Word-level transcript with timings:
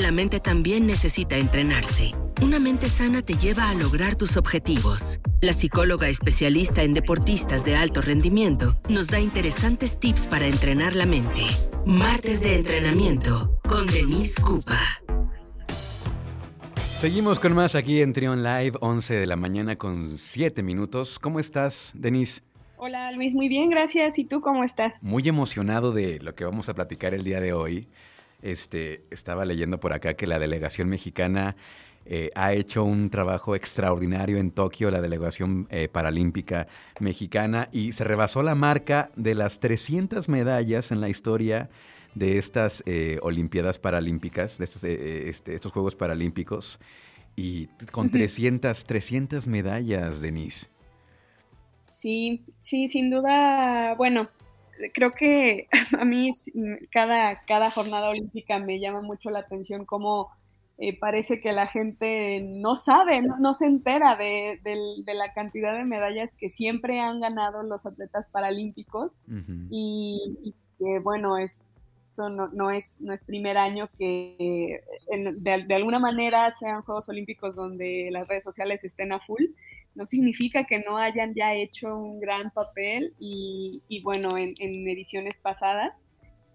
La 0.00 0.10
mente 0.10 0.40
también 0.40 0.86
necesita 0.86 1.36
entrenarse. 1.36 2.12
Una 2.40 2.58
mente 2.58 2.88
sana 2.88 3.20
te 3.20 3.34
lleva 3.34 3.68
a 3.68 3.74
lograr 3.74 4.16
tus 4.16 4.36
objetivos. 4.36 5.20
La 5.42 5.52
psicóloga 5.52 6.08
especialista 6.08 6.82
en 6.82 6.94
deportistas 6.94 7.64
de 7.64 7.76
alto 7.76 8.00
rendimiento 8.00 8.76
nos 8.88 9.08
da 9.08 9.20
interesantes 9.20 10.00
tips 10.00 10.26
para 10.26 10.46
entrenar 10.46 10.96
la 10.96 11.04
mente. 11.04 11.42
Martes 11.84 12.40
de 12.40 12.56
entrenamiento 12.56 13.60
con 13.68 13.86
Denise 13.86 14.40
Cupa. 14.40 14.80
Seguimos 16.90 17.38
con 17.38 17.52
más 17.54 17.74
aquí 17.74 18.00
en 18.00 18.12
Trion 18.12 18.42
Live, 18.42 18.78
11 18.80 19.14
de 19.14 19.26
la 19.26 19.36
mañana 19.36 19.76
con 19.76 20.16
7 20.16 20.62
minutos. 20.62 21.18
¿Cómo 21.18 21.38
estás, 21.38 21.92
Denise? 21.94 22.42
Hola 22.78 23.12
Luis, 23.12 23.34
muy 23.34 23.48
bien, 23.48 23.70
gracias. 23.70 24.18
¿Y 24.18 24.24
tú 24.24 24.40
cómo 24.40 24.64
estás? 24.64 25.02
Muy 25.04 25.28
emocionado 25.28 25.92
de 25.92 26.18
lo 26.18 26.34
que 26.34 26.44
vamos 26.44 26.68
a 26.68 26.74
platicar 26.74 27.14
el 27.14 27.24
día 27.24 27.40
de 27.40 27.52
hoy. 27.52 27.88
Este, 28.42 29.04
estaba 29.10 29.44
leyendo 29.44 29.78
por 29.80 29.92
acá 29.92 30.14
que 30.14 30.26
la 30.26 30.38
delegación 30.38 30.88
mexicana 30.88 31.56
eh, 32.04 32.30
ha 32.34 32.52
hecho 32.52 32.82
un 32.82 33.10
trabajo 33.10 33.54
extraordinario 33.54 34.38
en 34.38 34.50
Tokio, 34.50 34.90
la 34.90 35.00
delegación 35.00 35.68
eh, 35.70 35.88
paralímpica 35.88 36.66
mexicana, 36.98 37.68
y 37.70 37.92
se 37.92 38.02
rebasó 38.04 38.42
la 38.42 38.56
marca 38.56 39.10
de 39.14 39.34
las 39.36 39.60
300 39.60 40.28
medallas 40.28 40.90
en 40.90 41.00
la 41.00 41.08
historia 41.08 41.70
de 42.14 42.38
estas 42.38 42.82
eh, 42.86 43.18
Olimpiadas 43.22 43.78
Paralímpicas, 43.78 44.58
de 44.58 44.64
estos, 44.64 44.84
este, 44.84 45.54
estos 45.54 45.72
Juegos 45.72 45.94
Paralímpicos, 45.94 46.80
y 47.36 47.68
con 47.92 48.10
300, 48.10 48.84
300 48.84 49.46
medallas, 49.46 50.20
Denise. 50.20 50.68
Sí, 51.90 52.42
sí, 52.58 52.88
sin 52.88 53.10
duda, 53.10 53.94
bueno, 53.94 54.28
creo 54.90 55.12
que 55.12 55.68
a 55.98 56.04
mí 56.04 56.32
cada, 56.90 57.42
cada 57.44 57.70
jornada 57.70 58.10
olímpica 58.10 58.58
me 58.58 58.80
llama 58.80 59.02
mucho 59.02 59.30
la 59.30 59.40
atención 59.40 59.84
cómo 59.84 60.30
eh, 60.78 60.98
parece 60.98 61.40
que 61.40 61.52
la 61.52 61.66
gente 61.66 62.40
no 62.40 62.74
sabe, 62.74 63.22
no, 63.22 63.54
se 63.54 63.66
entera 63.66 64.16
de, 64.16 64.58
la 65.06 65.32
cantidad 65.32 65.76
de 65.76 65.84
medallas 65.84 66.34
que 66.34 66.48
siempre 66.48 66.98
han 66.98 67.20
ganado 67.20 67.62
los 67.62 67.86
atletas 67.86 68.28
paralímpicos 68.32 69.20
y, 69.70 70.54
que 70.78 70.98
bueno, 70.98 71.38
eso 71.38 71.60
no, 72.30 72.70
es, 72.70 73.00
no 73.00 73.12
es 73.12 73.22
primer 73.22 73.58
año 73.58 73.88
que 73.96 74.82
de, 75.08 75.64
de, 75.66 75.74
alguna 75.74 76.00
manera 76.00 76.50
sean 76.50 76.82
Juegos 76.82 77.08
Olímpicos 77.08 77.54
donde 77.54 78.08
las 78.10 78.26
redes 78.26 78.42
sociales 78.42 78.82
estén 78.82 79.12
a 79.12 79.20
full 79.20 79.44
no 79.94 80.06
significa 80.06 80.64
que 80.64 80.80
no 80.80 80.96
hayan 80.96 81.34
ya 81.34 81.54
hecho 81.54 81.96
un 81.96 82.20
gran 82.20 82.50
papel 82.50 83.14
y, 83.18 84.00
bueno, 84.02 84.36
en, 84.36 84.54
ediciones 84.58 85.38
pasadas. 85.38 86.02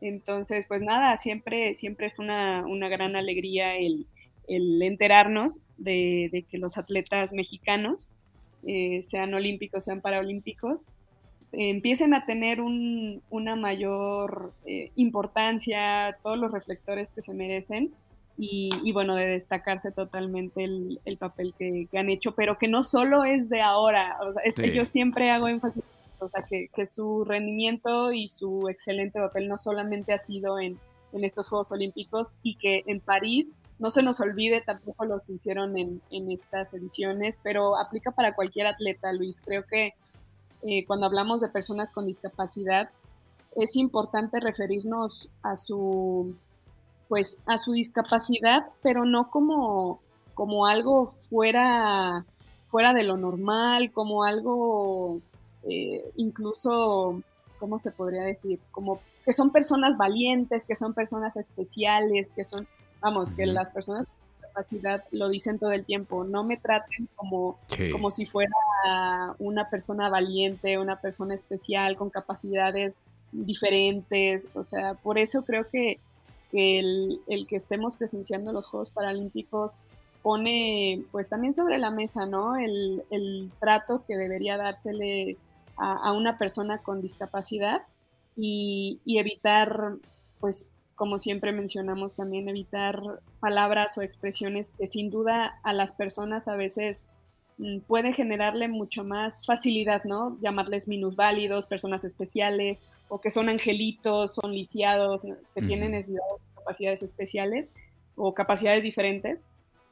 Entonces, 0.01 0.65
pues 0.67 0.81
nada, 0.81 1.17
siempre, 1.17 1.73
siempre 1.73 2.07
es 2.07 2.19
una, 2.19 2.63
gran 2.89 3.15
alegría 3.15 3.75
el, 3.75 4.07
enterarnos 4.47 5.61
de, 5.77 6.45
que 6.49 6.57
los 6.57 6.77
atletas 6.77 7.33
mexicanos, 7.33 8.09
eh, 8.65 9.01
sean 9.03 9.33
olímpicos, 9.33 9.85
sean 9.85 10.01
paraolímpicos, 10.01 10.85
empiecen 11.51 12.13
a 12.13 12.25
tener 12.25 12.59
una 12.61 13.55
mayor 13.55 14.53
eh, 14.65 14.91
importancia, 14.95 16.17
todos 16.21 16.37
los 16.37 16.51
reflectores 16.51 17.11
que 17.11 17.21
se 17.21 17.33
merecen 17.33 17.93
y, 18.39 18.91
bueno, 18.91 19.15
de 19.15 19.25
destacarse 19.25 19.91
totalmente 19.91 20.63
el, 20.63 21.17
papel 21.17 21.55
que, 21.57 21.87
han 21.97 22.09
hecho, 22.09 22.33
pero 22.33 22.59
que 22.59 22.67
no 22.67 22.83
solo 22.83 23.23
es 23.23 23.49
de 23.49 23.61
ahora, 23.61 24.17
o 24.21 24.33
sea, 24.33 24.43
es 24.43 24.55
que 24.55 24.71
yo 24.71 24.85
siempre 24.85 25.31
hago 25.31 25.47
énfasis, 25.47 25.83
o 26.19 26.29
sea, 26.29 26.43
que, 26.43 26.85
su 26.85 27.25
rendimiento 27.25 28.13
y 28.13 28.29
su 28.29 28.69
excelente 28.69 29.19
papel 29.19 29.47
no 29.47 29.57
solamente 29.57 30.13
ha 30.13 30.19
sido 30.19 30.59
en, 30.59 30.79
estos 31.13 31.47
Juegos 31.47 31.71
Olímpicos 31.71 32.35
y 32.43 32.57
que 32.57 32.83
en 32.85 32.99
París 32.99 33.49
no 33.79 33.89
se 33.89 34.03
nos 34.03 34.19
olvide 34.19 34.61
tampoco 34.61 35.05
lo 35.05 35.19
que 35.21 35.33
hicieron 35.33 35.75
en, 35.75 36.01
estas 36.31 36.75
ediciones, 36.75 37.39
pero 37.41 37.75
aplica 37.75 38.11
para 38.11 38.35
cualquier 38.35 38.67
atleta, 38.67 39.11
Luis. 39.13 39.41
Creo 39.43 39.63
que 39.65 39.95
eh, 40.61 40.85
cuando 40.85 41.07
hablamos 41.07 41.41
de 41.41 41.49
personas 41.49 41.91
con 41.91 42.05
discapacidad, 42.05 42.91
es 43.55 43.75
importante 43.75 44.39
referirnos 44.39 45.31
a 45.41 45.55
su 45.55 46.35
pues 47.07 47.41
a 47.45 47.57
su 47.57 47.73
discapacidad, 47.73 48.67
pero 48.81 49.05
no 49.05 49.29
como, 49.29 49.99
como 50.33 50.67
algo 50.67 51.07
fuera, 51.07 52.25
fuera 52.69 52.93
de 52.93 53.03
lo 53.03 53.17
normal, 53.17 53.91
como 53.91 54.23
algo 54.23 55.21
eh, 55.69 56.03
incluso, 56.15 57.21
¿cómo 57.59 57.79
se 57.79 57.91
podría 57.91 58.23
decir? 58.23 58.59
Como 58.71 59.01
que 59.25 59.33
son 59.33 59.51
personas 59.51 59.97
valientes, 59.97 60.65
que 60.65 60.75
son 60.75 60.93
personas 60.93 61.37
especiales, 61.37 62.31
que 62.31 62.45
son, 62.45 62.67
vamos, 63.01 63.33
que 63.33 63.45
las 63.45 63.69
personas 63.69 64.07
con 64.07 64.15
discapacidad 64.41 65.03
lo 65.11 65.29
dicen 65.29 65.59
todo 65.59 65.71
el 65.71 65.85
tiempo, 65.85 66.23
no 66.23 66.43
me 66.43 66.57
traten 66.57 67.09
como, 67.15 67.57
como 67.91 68.11
si 68.11 68.25
fuera 68.25 68.55
una 69.39 69.69
persona 69.69 70.09
valiente, 70.09 70.77
una 70.77 71.01
persona 71.01 71.33
especial, 71.33 71.97
con 71.97 72.09
capacidades 72.09 73.03
diferentes, 73.31 74.47
o 74.53 74.63
sea, 74.63 74.93
por 74.93 75.17
eso 75.17 75.43
creo 75.43 75.69
que 75.69 75.99
que 76.57 76.79
el, 76.79 77.45
que 77.47 77.55
estemos 77.55 77.95
presenciando 77.97 78.51
los 78.51 78.65
Juegos 78.65 78.89
Paralímpicos 78.89 79.77
pone 80.23 81.03
pues 81.11 81.29
también 81.29 81.53
sobre 81.53 81.77
la 81.77 81.91
mesa, 81.91 82.25
¿no? 82.25 82.55
El, 82.55 83.51
trato 83.59 84.03
que 84.07 84.17
debería 84.17 84.57
dársele 84.57 85.37
a, 85.77 86.11
una 86.13 86.39
persona 86.39 86.79
con 86.79 86.99
discapacidad 86.99 87.83
y, 88.35 88.99
evitar, 89.05 89.97
pues 90.39 90.71
como 90.95 91.19
siempre 91.19 91.51
mencionamos 91.51 92.15
también, 92.15 92.49
evitar 92.49 93.03
palabras 93.39 93.95
o 93.99 94.01
expresiones 94.01 94.71
que 94.71 94.87
sin 94.87 95.11
duda 95.11 95.59
a 95.61 95.73
las 95.73 95.91
personas 95.91 96.47
a 96.47 96.55
veces 96.55 97.07
mm, 97.59 97.81
puede 97.81 98.13
generarle 98.13 98.67
mucho 98.67 99.03
más 99.03 99.45
facilidad, 99.45 100.05
¿no? 100.05 100.39
Llamarles 100.41 100.87
minusválidos, 100.87 101.67
personas 101.67 102.03
especiales, 102.03 102.87
o 103.09 103.21
que 103.21 103.29
son 103.29 103.47
angelitos, 103.47 104.33
son 104.33 104.53
lisiados, 104.53 105.21
que 105.53 105.61
tienen 105.61 105.93
capacidades 106.67 107.01
especiales 107.01 107.69
o 108.15 108.33
capacidades 108.33 108.83
diferentes. 108.83 109.45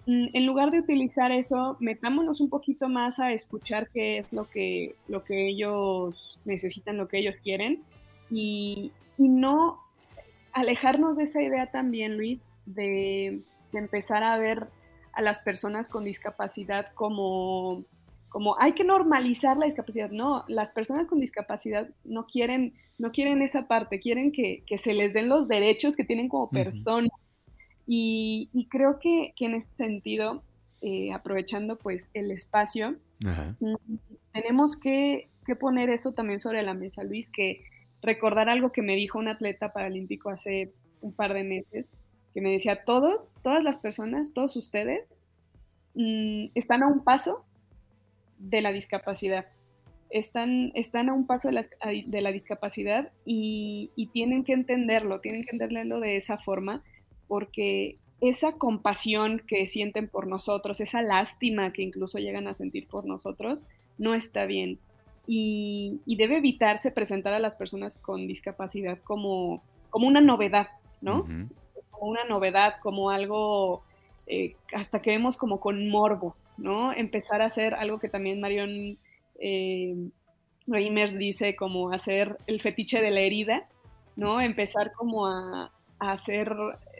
Mm, 0.08 0.28
en 0.34 0.46
lugar 0.46 0.72
de 0.72 0.80
utilizar 0.80 1.31
eso, 1.31 1.78
metámonos 1.80 2.41
un 2.41 2.50
poquito 2.50 2.90
más 2.90 3.19
a 3.19 3.31
escuchar 3.31 3.90
qué 3.94 4.18
es 4.18 4.34
lo 4.34 4.50
que, 4.50 4.96
lo 5.08 5.24
que 5.24 5.47
ellos 5.47 6.40
necesitan, 6.44 6.97
lo 6.97 7.08
que 7.08 7.19
ellos 7.19 7.40
quieren, 7.40 7.81
y, 8.30 8.91
no 9.18 9.80
alejarnos 10.52 11.16
de 11.16 11.24
esa 11.24 11.41
idea 11.41 11.72
también, 11.72 12.18
Luis, 12.18 12.46
de, 12.66 13.40
de 13.72 13.80
empezar 13.80 14.24
a 14.24 14.38
ver 14.38 14.68
a 15.13 15.22
las 15.22 15.40
personas 15.40 15.88
con 15.88 16.03
discapacidad 16.03 16.92
como 16.96 17.86
como 18.35 18.59
hay 18.59 18.73
que 18.73 18.84
normalizar 18.84 19.56
la 19.56 19.66
discapacidad. 19.66 20.12
No, 20.12 20.44
las 20.50 20.72
personas 20.72 21.07
con 21.07 21.22
discapacidad 21.22 21.88
no 22.03 22.28
quieren, 22.28 22.73
no 22.97 23.13
quieren 23.13 23.41
esa 23.41 23.69
parte, 23.69 24.01
quieren 24.01 24.34
que, 24.34 24.62
se 24.78 24.94
les 24.94 25.13
den 25.13 25.29
los 25.29 25.47
derechos 25.47 25.96
que 25.96 26.03
tienen 26.03 26.28
como 26.28 26.50
personas. 26.50 27.12
y, 27.88 28.68
creo 28.69 29.00
que, 29.00 29.34
en 29.40 29.56
ese 29.56 29.72
sentido, 29.72 30.44
eh, 30.81 31.13
aprovechando 31.13 31.78
pues 31.78 32.09
el 32.13 32.29
espacio, 32.29 32.97
mm, 33.22 33.95
tenemos 34.34 34.75
que, 34.75 35.29
poner 35.57 35.90
eso 35.90 36.12
también 36.12 36.41
sobre 36.41 36.62
la 36.62 36.74
mesa, 36.74 37.06
Luis, 37.06 37.29
que 37.29 37.63
recordar 38.01 38.50
algo 38.50 38.74
que 38.74 38.81
me 38.81 38.97
dijo 38.97 39.18
un 39.18 39.29
atleta 39.29 39.72
paralímpico 39.72 40.29
hace 40.29 40.74
un 41.00 41.13
par 41.13 41.34
de 41.34 41.45
meses, 41.45 41.90
que 42.34 42.41
me 42.41 42.51
decía, 42.51 42.84
todos, 42.84 43.31
todas 43.44 43.63
las 43.63 43.78
personas, 43.78 44.34
todos 44.34 44.57
ustedes, 44.57 45.06
mm, 45.94 46.47
están 46.53 46.84
a 46.84 46.88
un 46.88 47.01
paso 47.01 47.45
de 48.38 48.62
la 48.62 48.72
discapacidad. 48.72 49.46
Están, 50.09 50.72
están 50.75 51.09
a 51.09 51.13
un 51.13 51.25
paso 51.25 51.50
de 51.50 51.56
la, 51.56 51.62
de 52.06 52.22
la 52.22 52.31
discapacidad 52.31 53.12
y, 53.25 53.91
tienen 54.13 54.44
que 54.44 54.53
entenderlo, 54.53 55.19
tienen 55.19 55.44
que 55.44 55.51
entenderlo 55.51 56.00
de 56.00 56.16
esa 56.16 56.38
forma, 56.38 56.84
porque 57.28 57.97
esa 58.22 58.53
compasión 58.53 59.42
que 59.45 59.68
sienten 59.68 60.07
por 60.07 60.27
nosotros, 60.27 60.80
esa 60.80 61.01
lástima 61.01 61.74
que 61.74 61.81
incluso 61.81 62.18
llegan 62.18 62.48
a 62.48 62.56
sentir 62.56 62.88
por 62.88 63.06
nosotros, 63.06 63.65
no 63.98 64.13
está 64.13 64.45
bien. 64.45 64.80
Y, 65.27 66.00
debe 66.06 66.38
evitarse 66.38 66.92
presentar 66.92 67.33
a 67.33 67.39
las 67.39 67.56
personas 67.56 67.98
con 67.98 68.27
discapacidad 68.27 69.00
como, 69.04 69.63
como 69.89 70.07
una 70.07 70.21
novedad, 70.21 70.69
¿no? 71.01 71.25
Como 71.89 72.12
una 72.12 72.24
novedad, 72.25 72.75
como 72.81 73.09
algo 73.09 73.83
eh, 74.27 74.56
hasta 74.74 75.01
que 75.01 75.12
vemos 75.12 75.38
como 75.38 75.59
con 75.59 75.88
morbo, 75.89 76.36
¿no? 76.57 76.94
Empezar 76.94 77.42
a 77.42 77.46
hacer 77.46 77.74
algo 77.74 78.00
que 78.00 78.10
también 78.10 78.42
Marion 78.42 78.98
eh, 79.40 79.96
Reimers 80.68 81.18
dice 81.18 81.56
como 81.56 81.92
hacer 81.92 82.38
el 82.48 82.62
fetiche 82.62 83.02
de 83.02 83.12
la 83.12 83.22
herida, 83.22 83.68
¿no? 84.16 84.42
Empezar 84.42 84.92
como 84.94 85.28
a, 85.28 85.72
hacer 86.00 86.54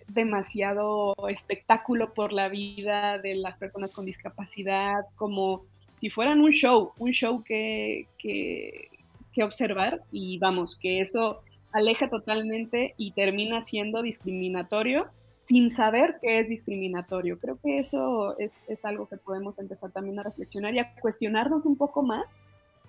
demasiado 0.08 1.14
espectáculo 1.28 2.14
por 2.14 2.32
la 2.32 2.48
vida 2.48 3.18
de 3.20 3.36
las 3.36 3.58
personas 3.58 3.92
con 3.92 4.06
discapacidad, 4.06 5.06
como 5.16 5.66
si 5.96 6.10
fueran 6.10 6.42
un 6.42 6.52
show, 6.52 6.94
un 6.98 7.12
show 7.12 7.44
que, 7.44 8.08
que, 8.18 8.90
que 9.34 9.44
observar 9.44 10.02
y 10.12 10.38
vamos, 10.38 10.78
que 10.78 11.02
eso 11.02 11.42
aleja 11.74 12.08
totalmente 12.08 12.94
y 12.98 13.12
termina 13.12 13.62
siendo 13.62 14.02
discriminatorio 14.02 15.08
sin 15.46 15.70
saber 15.70 16.18
que 16.22 16.40
es 16.40 16.50
discriminatorio. 16.50 17.40
Creo 17.40 17.60
que 17.62 17.78
eso 17.80 18.38
es, 18.40 18.66
algo 18.84 19.08
que 19.08 19.18
podemos 19.18 19.60
empezar 19.60 19.92
también 19.92 20.20
a 20.20 20.24
reflexionar 20.24 20.74
y 20.74 20.80
a 20.80 20.94
cuestionarnos 20.96 21.66
un 21.66 21.76
poco 21.76 22.02
más 22.02 22.36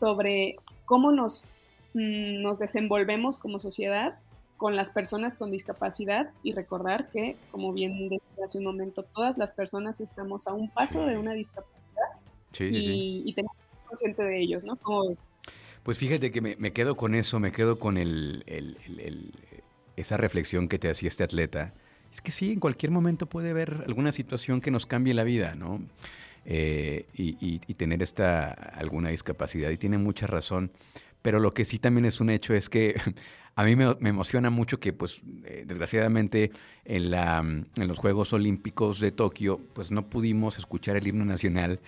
sobre 0.00 0.56
cómo 0.86 1.12
nos, 1.12 1.44
mm, 1.94 2.42
nos 2.42 2.58
desenvolvemos 2.58 3.38
como 3.38 3.60
sociedad 3.60 4.18
con 4.56 4.74
las 4.74 4.88
personas 4.88 5.36
con 5.36 5.50
discapacidad 5.50 6.30
y 6.42 6.52
recordar 6.52 7.10
que, 7.10 7.36
como 7.50 7.74
bien 7.74 8.08
decía 8.08 8.44
hace 8.44 8.56
un 8.56 8.64
momento, 8.64 9.02
todas 9.02 9.36
las 9.36 9.52
personas 9.52 10.00
estamos 10.00 10.46
a 10.46 10.54
un 10.54 10.70
paso 10.70 11.04
de 11.04 11.18
una 11.18 11.34
discapacidad 11.34 11.76
y, 12.58 13.34
tenemos 13.34 13.54
que 13.54 13.76
ser 13.76 13.86
conscientes 13.86 14.26
de 14.26 14.40
ellos, 14.40 14.64
¿no? 14.64 14.76
¿Cómo 14.76 15.08
ves? 15.08 15.28
Pues 15.82 15.98
fíjate 15.98 16.30
que 16.30 16.40
me, 16.40 16.72
quedo 16.72 16.96
con 16.96 17.14
eso, 17.14 17.38
me 17.38 17.52
quedo 17.52 17.78
con 17.78 17.98
el, 17.98 18.42
esa 19.96 20.16
reflexión 20.16 20.68
que 20.68 20.78
te 20.78 20.88
hacía 20.88 21.10
este 21.10 21.22
atleta. 21.22 21.74
Es 22.16 22.22
que 22.22 22.32
sí, 22.32 22.52
en 22.52 22.60
cualquier 22.60 22.90
momento 22.92 23.26
puede 23.26 23.50
haber 23.50 23.84
alguna 23.86 24.10
situación 24.10 24.62
que 24.62 24.70
nos 24.70 24.86
cambie 24.86 25.12
la 25.12 25.22
vida, 25.22 25.54
¿no? 25.54 25.82
Eh, 26.46 27.04
y, 27.12 27.58
tener 27.74 28.02
esta 28.02 28.52
alguna 28.52 29.10
discapacidad. 29.10 29.68
Y 29.68 29.76
tiene 29.76 29.98
mucha 29.98 30.26
razón. 30.26 30.72
Pero 31.20 31.40
lo 31.40 31.52
que 31.52 31.66
sí 31.66 31.78
también 31.78 32.06
es 32.06 32.18
un 32.18 32.30
hecho 32.30 32.54
es 32.54 32.70
que 32.70 32.94
a 33.54 33.64
mí 33.64 33.76
me, 33.76 33.94
emociona 34.08 34.48
mucho 34.48 34.80
que, 34.80 34.94
pues, 34.94 35.20
eh, 35.44 35.64
desgraciadamente 35.66 36.52
en, 36.86 37.10
la, 37.10 37.40
en 37.40 37.86
los 37.86 37.98
Juegos 37.98 38.32
Olímpicos 38.32 38.98
de 38.98 39.12
Tokio, 39.12 39.60
pues 39.74 39.90
no 39.90 40.08
pudimos 40.08 40.56
escuchar 40.56 40.96
el 40.96 41.06
himno 41.06 41.26
nacional 41.26 41.80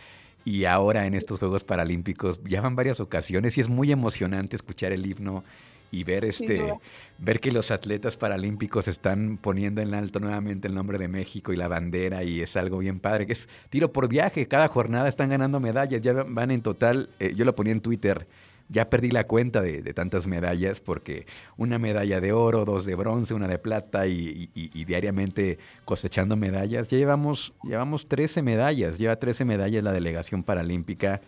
y 0.44 0.66
ahora 0.66 1.06
en 1.06 1.14
estos 1.14 1.38
Juegos 1.38 1.64
Paralímpicos 1.64 2.38
ya 2.44 2.60
van 2.60 2.76
varias 2.76 3.00
ocasiones 3.00 3.56
y 3.56 3.62
es 3.62 3.70
muy 3.70 3.92
emocionante 3.92 4.56
escuchar 4.56 4.92
el 4.92 5.06
himno 5.06 5.42
y 5.90 6.04
ver 6.04 6.24
este 6.24 6.74
ver 7.18 7.40
que 7.40 7.52
los 7.52 7.70
atletas 7.70 8.16
paralímpicos 8.16 8.88
están 8.88 9.38
poniendo 9.38 9.80
en 9.80 9.94
alto 9.94 10.20
nuevamente 10.20 10.68
el 10.68 10.74
nombre 10.74 10.98
de 10.98 11.08
México 11.08 11.52
y 11.52 11.56
la 11.56 11.68
bandera 11.68 12.24
y 12.24 12.40
es 12.40 12.56
algo 12.56 12.78
bien 12.78 13.00
padre 13.00 13.26
que 13.26 13.32
es 13.32 13.48
tiro 13.70 13.92
por 13.92 14.08
viaje 14.08 14.46
cada 14.46 14.68
jornada 14.68 15.08
están 15.08 15.30
ganando 15.30 15.60
medallas 15.60 16.02
ya 16.02 16.12
van 16.12 16.50
en 16.50 16.62
total 16.62 17.10
eh, 17.18 17.32
yo 17.34 17.44
lo 17.44 17.54
ponía 17.54 17.72
en 17.72 17.80
Twitter 17.80 18.26
ya 18.68 18.90
perdí 18.90 19.10
la 19.10 19.24
cuenta 19.24 19.62
de, 19.62 19.82
tantas 19.94 20.26
medallas 20.26 20.80
porque 20.80 21.26
una 21.56 21.78
medalla 21.78 22.20
de 22.20 22.32
oro, 22.32 22.64
dos 22.64 22.84
de 22.84 22.94
bronce, 22.94 23.34
una 23.34 23.48
de 23.48 23.58
plata 23.58 24.06
y, 24.06 24.50
diariamente 24.84 25.58
cosechando 25.84 26.36
medallas. 26.36 26.88
Ya 26.88 26.98
llevamos, 26.98 27.54
llevamos 27.62 28.08
13 28.08 28.42
medallas, 28.42 28.98
lleva 28.98 29.16
13 29.16 29.44
medallas 29.44 29.82
la 29.82 29.92
delegación 29.92 30.42
paralímpica, 30.42 31.22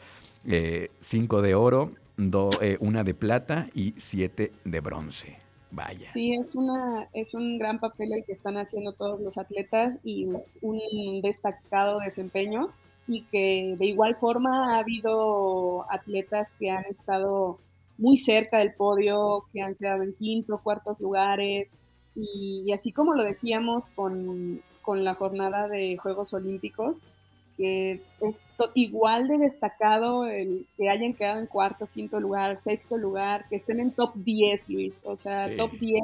eh, 0.44 0.90
5 1.00 1.42
de 1.42 1.54
oro, 1.54 1.90
eh, 2.60 2.76
una 2.80 3.04
de 3.04 3.14
plata 3.14 3.68
y 3.74 3.94
7 3.96 4.52
de 4.64 4.80
bronce. 4.80 5.38
Vaya. 5.72 6.08
Sí, 6.08 6.34
es, 6.34 6.56
una, 6.56 7.08
es 7.12 7.32
un 7.34 7.56
gran 7.56 7.78
papel 7.78 8.12
el 8.12 8.24
que 8.24 8.32
están 8.32 8.56
haciendo 8.56 8.92
todos 8.92 9.20
los 9.20 9.38
atletas 9.38 10.00
y 10.02 10.26
un 10.62 11.22
destacado 11.22 12.00
desempeño 12.00 12.70
y 13.06 13.22
que 13.22 13.76
de 13.78 13.86
igual 13.86 14.16
forma 14.16 14.74
ha 14.74 14.80
habido 14.80 15.90
atletas 15.90 16.52
que 16.52 16.70
han 16.70 16.84
estado 16.86 17.58
muy 17.98 18.16
cerca 18.16 18.58
del 18.58 18.74
podio, 18.74 19.44
que 19.52 19.62
han 19.62 19.74
quedado 19.74 20.02
en 20.02 20.14
quinto, 20.14 20.60
cuartos 20.62 20.98
lugares, 21.00 21.72
y, 22.16 22.72
así 22.72 22.92
como 22.92 23.14
lo 23.14 23.22
decíamos 23.24 23.86
con, 23.94 24.62
con, 24.82 25.04
la 25.04 25.14
jornada 25.14 25.68
de 25.68 25.96
Juegos 25.96 26.32
Olímpicos, 26.32 26.98
que 27.60 28.00
es 28.22 28.46
igual 28.72 29.28
de 29.28 29.36
destacado 29.36 30.24
el 30.24 30.66
que 30.78 30.88
hayan 30.88 31.12
quedado 31.12 31.40
en 31.40 31.46
cuarto, 31.46 31.90
quinto 31.92 32.18
lugar, 32.18 32.58
sexto 32.58 32.96
lugar, 32.96 33.44
que 33.50 33.56
estén 33.56 33.80
en 33.80 33.90
top 33.90 34.14
10, 34.14 34.70
Luis, 34.70 34.98
o 35.04 35.18
sea, 35.18 35.54
top 35.58 35.70
10 35.72 36.02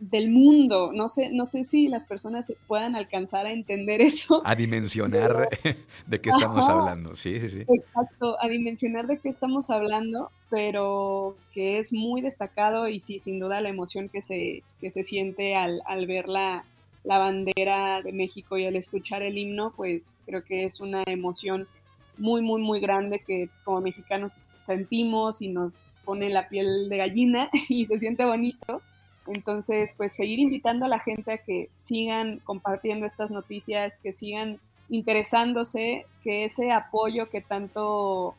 del 0.00 0.30
mundo. 0.30 0.90
No 0.92 1.08
sé, 1.08 1.30
no 1.30 1.46
sé 1.46 1.62
si 1.62 1.86
las 1.86 2.06
personas 2.06 2.52
puedan 2.66 2.96
alcanzar 2.96 3.46
a 3.46 3.52
entender 3.52 4.00
eso. 4.00 4.42
A 4.44 4.56
dimensionar 4.56 5.48
de 6.08 6.20
qué 6.20 6.30
estamos 6.30 6.68
hablando, 6.68 7.14
sí, 7.14 7.40
sí, 7.40 7.50
sí. 7.50 7.60
Exacto, 7.68 8.36
a 8.40 8.48
dimensionar 8.48 9.06
de 9.06 9.18
qué 9.18 9.28
estamos 9.28 9.70
hablando, 9.70 10.32
pero 10.50 11.36
que 11.52 11.78
es 11.78 11.92
muy 11.92 12.20
destacado 12.20 12.88
y 12.88 12.98
sí, 12.98 13.20
sin 13.20 13.38
duda 13.38 13.60
la 13.60 13.68
emoción 13.68 14.08
que 14.08 14.22
se, 14.22 14.64
que 14.80 14.90
se 14.90 15.04
siente 15.04 15.54
al, 15.54 15.82
ver 16.08 16.28
la, 16.28 16.64
bandera 17.04 18.02
de 18.02 18.12
México 18.12 18.56
y 18.56 18.66
al 18.66 18.76
escuchar 18.76 19.22
el 19.22 19.36
himno, 19.36 19.72
pues 19.76 20.18
creo 20.26 20.42
que 20.42 20.64
es 20.64 20.80
una 20.80 21.02
emoción 21.06 21.68
muy, 22.16 22.42
muy, 22.42 22.62
muy 22.62 22.80
grande 22.80 23.20
que 23.20 23.48
como 23.64 23.80
mexicanos 23.80 24.32
pues, 24.32 24.48
sentimos 24.66 25.42
y 25.42 25.48
nos 25.48 25.90
pone 26.04 26.30
la 26.30 26.48
piel 26.48 26.88
de 26.88 26.96
gallina 26.96 27.50
y 27.68 27.84
se 27.86 27.98
siente 27.98 28.24
bonito. 28.24 28.80
Entonces, 29.26 29.94
pues 29.96 30.14
seguir 30.14 30.38
invitando 30.38 30.84
a 30.84 30.88
la 30.88 30.98
gente 30.98 31.32
a 31.32 31.38
que 31.38 31.68
sigan 31.72 32.40
compartiendo 32.44 33.06
estas 33.06 33.30
noticias, 33.30 33.98
que 33.98 34.12
sigan 34.12 34.58
interesándose, 34.90 36.06
que 36.22 36.44
ese 36.44 36.72
apoyo 36.72 37.30
que 37.30 37.40
tanto 37.40 38.34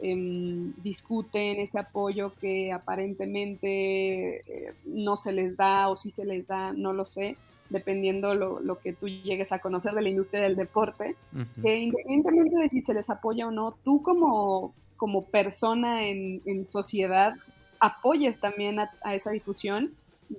em, 0.00 0.72
discuten, 0.82 1.60
ese 1.60 1.78
apoyo 1.78 2.32
que 2.40 2.72
aparentemente 2.72 4.38
eh, 4.38 4.74
no 4.86 5.18
se 5.18 5.32
les 5.32 5.58
da 5.58 5.88
o 5.88 5.96
si 5.96 6.10
se 6.10 6.24
les 6.24 6.48
da, 6.48 6.72
no 6.72 6.94
lo 6.94 7.04
sé, 7.04 7.36
dependiendo 7.70 8.34
lo, 8.34 8.60
lo, 8.60 8.78
que 8.78 8.92
tú 8.92 9.08
llegues 9.08 9.52
a 9.52 9.60
conocer 9.60 9.94
de 9.94 10.02
la 10.02 10.08
industria 10.08 10.42
del 10.42 10.56
deporte, 10.56 11.16
que 11.62 11.78
independientemente 11.78 12.58
de 12.58 12.68
si 12.68 12.80
se 12.80 12.94
les 12.94 13.08
apoya 13.08 13.46
o 13.48 13.50
no, 13.50 13.72
tú 13.84 14.02
como, 14.02 14.74
como 14.96 15.24
persona 15.24 16.06
en, 16.06 16.42
en 16.44 16.66
sociedad 16.66 17.34
apoyes 17.78 18.40
también 18.40 18.78
a 18.78 19.14
esa 19.14 19.30
difusión 19.30 19.94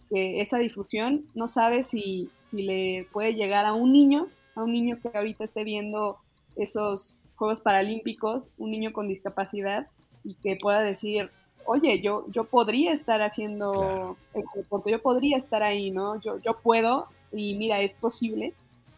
que 0.09 0.41
esa 0.41 0.57
difusión 0.57 1.25
no 1.33 1.47
sabe 1.47 1.83
si, 1.83 2.29
si 2.39 2.61
le 2.61 3.07
puede 3.11 3.33
llegar 3.33 3.65
a 3.65 3.73
un 3.73 3.91
niño, 3.91 4.27
a 4.55 4.63
un 4.63 4.71
niño 4.71 4.97
que 5.01 5.17
ahorita 5.17 5.43
esté 5.43 5.63
viendo 5.63 6.17
esos 6.55 7.17
Juegos 7.35 7.59
Paralímpicos, 7.59 8.51
un 8.57 8.71
niño 8.71 8.93
con 8.93 9.07
discapacidad, 9.07 9.87
y 10.23 10.35
que 10.35 10.55
pueda 10.55 10.81
decir, 10.81 11.31
oye, 11.65 11.99
yo, 12.01 12.25
yo 12.29 12.43
podría 12.43 12.93
estar 12.93 13.21
haciendo 13.21 14.15
ese 14.33 14.59
deporte, 14.59 14.91
yo 14.91 15.01
podría 15.01 15.37
estar 15.37 15.63
ahí, 15.63 15.91
¿no? 15.91 16.19
Yo, 16.21 16.39
yo 16.39 16.59
puedo, 16.59 17.07
y 17.31 17.55
mira, 17.55 17.81
es 17.81 17.93
posible, 17.93 18.53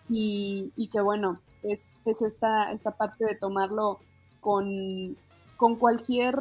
y, 0.10 0.72
y 0.76 0.88
que 0.88 1.02
bueno, 1.02 1.40
es, 1.64 2.02
es 2.06 2.22
esta, 2.22 2.72
esta 2.72 2.92
parte 2.92 3.26
de 3.26 3.36
tomarlo 3.36 4.00
con, 4.42 5.18
con 5.58 5.76
cualquier, 5.78 6.38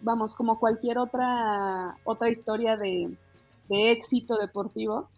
vamos, 0.00 0.34
como 0.34 0.58
cualquier 0.58 0.98
otra, 0.98 1.96
otra 2.04 2.28
historia 2.28 2.76
de, 2.76 3.16
de 3.68 3.92
éxito 3.92 4.36
deportivo 4.36 5.08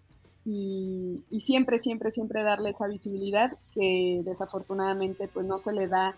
y, 0.51 1.41
siempre, 1.41 1.79
siempre, 1.79 2.11
siempre 2.11 2.43
darle 2.43 2.71
esa 2.71 2.87
visibilidad 2.87 3.53
que 3.75 4.23
desafortunadamente 4.25 5.29
pues 5.29 5.45
no 5.45 5.59
se 5.59 5.73
le 5.73 5.89
da 5.89 6.17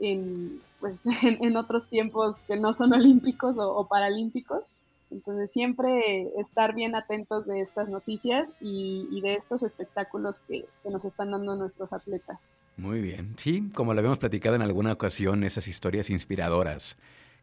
en, 0.00 0.60
pues, 0.80 1.06
en, 1.22 1.56
otros 1.56 1.86
tiempos 1.86 2.40
que 2.40 2.56
no 2.56 2.72
son 2.72 2.92
olímpicos 2.92 3.56
o, 3.58 3.86
paralímpicos. 3.86 4.64
Entonces 5.10 5.50
siempre 5.50 6.28
estar 6.38 6.74
bien 6.74 6.94
atentos 6.94 7.46
de 7.46 7.60
estas 7.60 7.88
noticias 7.88 8.54
y, 8.60 9.20
de 9.22 9.34
estos 9.34 9.62
espectáculos 9.62 10.40
que, 10.40 10.66
nos 10.88 11.04
están 11.04 11.30
dando 11.30 11.56
nuestros 11.56 11.92
atletas. 11.92 12.50
Muy 12.76 13.00
bien. 13.00 13.34
Sí, 13.36 13.70
como 13.74 13.92
lo 13.92 14.00
habíamos 14.00 14.18
platicado 14.18 14.56
en 14.56 14.62
alguna 14.62 14.92
ocasión, 14.92 15.44
esas 15.44 15.68
historias 15.68 16.10
inspiradoras 16.10 16.96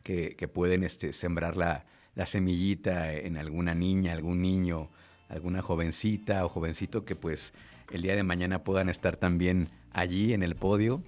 que, 0.03 0.36
que 0.36 0.48
pueden 0.48 0.84
este, 0.84 1.13
sembrar 1.13 1.57
la, 1.57 1.86
la 2.15 2.25
semillita 2.25 3.13
en 3.13 3.38
alguna 3.38 3.75
niña, 3.75 4.13
algún 4.13 4.41
niño, 4.41 4.89
alguna 5.29 5.62
jovencita 5.62 6.45
o 6.45 6.50
jovencito 6.50 7.05
que 7.05 7.15
pues 7.15 7.53
el 7.91 8.01
día 8.01 8.15
de 8.15 8.24
mañana 8.24 8.63
puedan 8.63 8.89
estar 8.89 9.17
también 9.17 9.69
allí 9.91 10.34
en 10.34 10.43
el 10.43 10.55
podio 10.55 11.03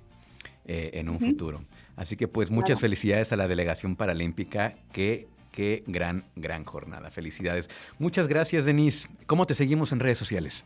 eh, 0.65 0.91
en 0.93 1.09
un 1.09 1.19
futuro. 1.19 1.63
Así 1.95 2.15
que 2.15 2.27
pues 2.27 2.51
muchas 2.51 2.79
felicidades 2.79 3.31
a 3.31 3.37
la 3.37 3.47
delegación 3.47 3.95
paralímpica, 3.95 4.75
que 4.91 5.27
qué 5.57 5.83
gran, 5.87 6.23
gran 6.35 6.65
jornada. 6.65 7.09
Felicidades. 7.09 7.67
Muchas 7.97 8.27
gracias, 8.27 8.65
Denise. 8.65 9.09
¿Cómo 9.25 9.47
te 9.47 9.55
seguimos 9.55 9.91
en 9.91 9.99
redes 9.99 10.19
sociales? 10.19 10.65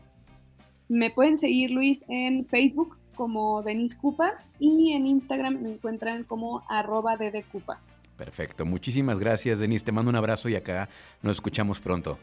Me 0.89 1.09
pueden 1.09 1.37
seguir, 1.37 1.71
Luis, 1.71 2.03
en 2.09 2.45
Facebook 2.45 2.97
como 3.15 3.63
Denise 3.63 3.97
Cupa 3.97 4.33
y 4.59 4.91
en 4.91 5.05
Instagram 5.05 5.61
me 5.61 5.71
encuentran 5.71 6.25
como 6.25 6.65
arroba 6.67 7.17
Cupa. 7.49 7.79
Perfecto. 8.17 8.65
Muchísimas 8.65 9.17
gracias, 9.17 9.59
Denise. 9.59 9.85
Te 9.85 9.93
mando 9.93 10.09
un 10.09 10.17
abrazo 10.17 10.49
y 10.49 10.55
acá 10.55 10.89
nos 11.21 11.37
escuchamos 11.37 11.79
pronto. 11.79 12.19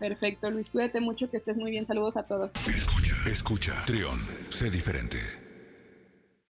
Perfecto, 0.00 0.50
Luis. 0.50 0.68
Cuídate 0.68 1.00
mucho, 1.00 1.30
que 1.30 1.36
estés 1.36 1.58
muy 1.58 1.70
bien. 1.70 1.86
Saludos 1.86 2.16
a 2.16 2.24
todos. 2.24 2.50
Escucha, 2.66 3.14
escucha. 3.26 3.84
Trión, 3.86 4.18
sé 4.48 4.68
diferente. 4.68 5.18